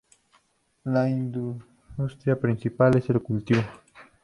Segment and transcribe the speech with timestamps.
[0.85, 3.61] La industria principal es el cultivo.